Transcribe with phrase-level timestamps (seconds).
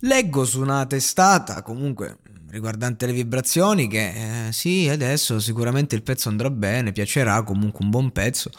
[0.00, 2.18] Leggo su una testata comunque
[2.50, 7.90] riguardante le vibrazioni che eh, sì, adesso sicuramente il pezzo andrà bene, piacerà comunque un
[7.90, 8.50] buon pezzo.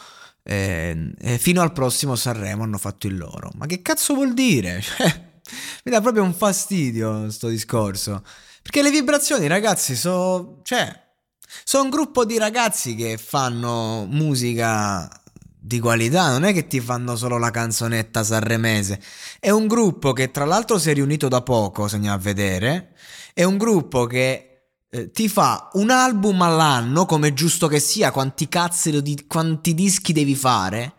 [0.44, 3.50] Eh, eh, fino al prossimo Sanremo hanno fatto il loro.
[3.54, 4.82] Ma che cazzo vuol dire?
[5.42, 8.22] Cioè, mi dà proprio un fastidio sto discorso.
[8.62, 10.60] Perché le vibrazioni, ragazzi, sono.
[10.62, 11.00] Cioè.
[11.64, 15.21] Sono un gruppo di ragazzi che fanno musica
[15.64, 19.00] di qualità, non è che ti fanno solo la canzonetta sanremese.
[19.38, 22.94] È un gruppo che tra l'altro si è riunito da poco, se andiamo a vedere.
[23.32, 28.48] È un gruppo che eh, ti fa un album all'anno, come giusto che sia, quanti
[28.48, 30.94] cazzo di quanti dischi devi fare?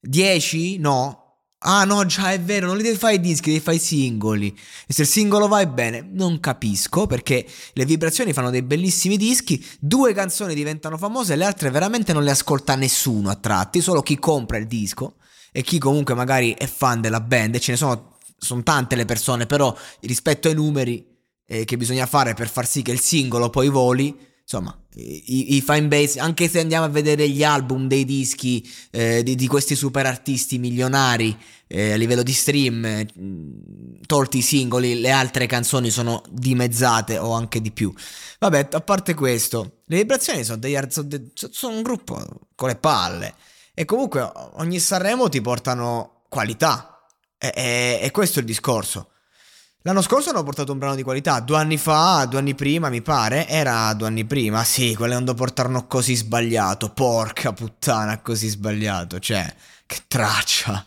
[0.00, 0.78] 10?
[0.78, 1.27] No,
[1.60, 4.56] Ah no, già è vero, non li devi fare i dischi, devi fare i singoli.
[4.86, 9.64] E se il singolo va bene, non capisco perché le vibrazioni fanno dei bellissimi dischi,
[9.80, 14.02] due canzoni diventano famose e le altre veramente non le ascolta nessuno a tratti, solo
[14.02, 15.16] chi compra il disco
[15.50, 19.04] e chi comunque magari è fan della band e ce ne sono, sono tante le
[19.04, 21.04] persone, però rispetto ai numeri
[21.44, 24.16] eh, che bisogna fare per far sì che il singolo poi voli,
[24.50, 29.22] insomma, i, i fan base, anche se andiamo a vedere gli album dei dischi eh,
[29.22, 33.06] di, di, questi super artisti milionari eh, a livello di stream, eh,
[34.06, 37.92] tolti i singoli, le altre canzoni sono dimezzate o anche di più.
[38.38, 42.76] Vabbè, a parte questo, le vibrazioni sono, degli, sono, de, sono un gruppo con le
[42.76, 43.34] palle
[43.74, 49.10] e comunque ogni Sanremo ti portano qualità e, e, e questo è il discorso.
[49.88, 53.00] L'anno scorso hanno portato un brano di qualità, due anni fa, due anni prima mi
[53.00, 59.50] pare, era due anni prima, sì, quando portarono così sbagliato, porca puttana, così sbagliato, cioè,
[59.86, 60.84] che traccia,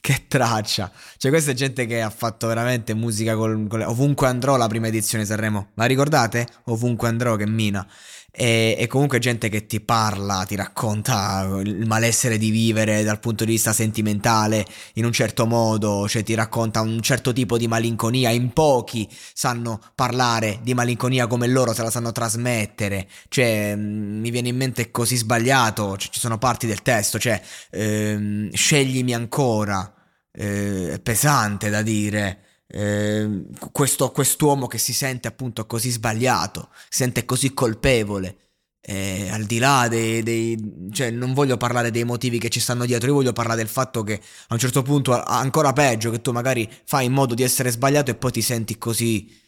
[0.00, 3.84] che traccia, cioè questa è gente che ha fatto veramente musica con le...
[3.84, 6.46] ovunque andrò la prima edizione Sanremo, la ricordate?
[6.64, 7.86] Ovunque andrò che mina,
[8.32, 13.44] e, e, comunque gente che ti parla, ti racconta il malessere di vivere dal punto
[13.44, 18.30] di vista sentimentale in un certo modo, cioè ti racconta un certo tipo di malinconia.
[18.30, 23.08] In pochi sanno parlare di malinconia come loro se la sanno trasmettere.
[23.28, 27.40] Cioè, mm, mi viene in mente così sbagliato, cioè, ci sono parti del testo, cioè,
[27.70, 29.89] ehm, sceglimi ancora.
[30.32, 32.44] Eh, pesante da dire.
[32.66, 38.36] Eh, questo, quest'uomo che si sente appunto così sbagliato, si sente così colpevole.
[38.82, 42.86] Eh, al di là dei, dei, cioè non voglio parlare dei motivi che ci stanno
[42.86, 44.14] dietro, io voglio parlare del fatto che
[44.48, 48.10] a un certo punto ancora peggio che tu magari fai in modo di essere sbagliato
[48.10, 49.38] e poi ti senti così.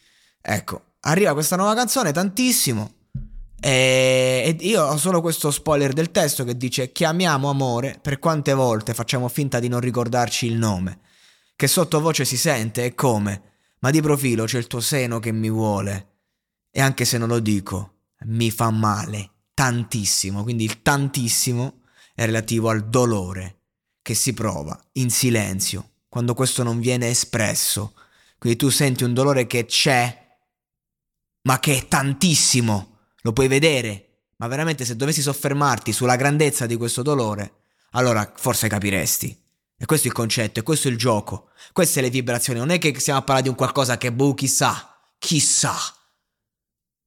[0.41, 3.02] Ecco, arriva questa nuova canzone tantissimo
[3.63, 8.53] e, e io ho solo questo spoiler del testo che dice chiamiamo amore per quante
[8.53, 10.99] volte facciamo finta di non ricordarci il nome
[11.55, 15.49] che sottovoce si sente e come, ma di profilo c'è il tuo seno che mi
[15.49, 16.09] vuole.
[16.71, 22.69] E anche se non lo dico, mi fa male, tantissimo, quindi il tantissimo è relativo
[22.69, 23.59] al dolore
[24.01, 27.93] che si prova in silenzio, quando questo non viene espresso.
[28.37, 30.37] Quindi tu senti un dolore che c'è,
[31.43, 32.92] ma che è tantissimo,
[33.23, 37.61] lo puoi vedere, ma veramente se dovessi soffermarti sulla grandezza di questo dolore,
[37.91, 39.41] allora forse capiresti.
[39.77, 41.49] E questo è il concetto, e questo è il gioco.
[41.71, 42.59] Queste le vibrazioni.
[42.59, 45.75] Non è che stiamo a parlare di un qualcosa che, boh, chissà, chissà.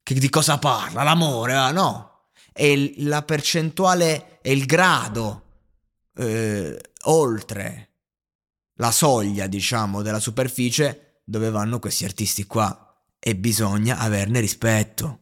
[0.02, 1.02] Che di cosa parla?
[1.02, 2.28] L'amore, ah, no.
[2.52, 5.42] È la percentuale, è il grado
[6.16, 7.90] eh, oltre
[8.74, 12.82] la soglia, diciamo, della superficie dove vanno questi artisti qua.
[13.18, 15.20] E bisogna averne rispetto.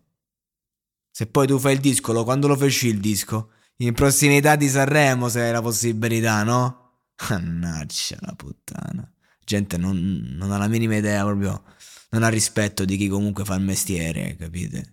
[1.17, 3.53] Se poi tu fai il disco, quando lo feci il disco?
[3.77, 7.03] In prossimità di Sanremo, se hai la possibilità, no?
[7.29, 9.09] Mannaggia la puttana.
[9.45, 9.97] Gente non,
[10.37, 11.63] non ha la minima idea proprio.
[12.11, 14.93] Non ha rispetto di chi comunque fa il mestiere, capite?